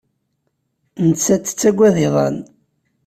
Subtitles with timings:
[1.07, 2.37] Nettat tettaggad iḍan.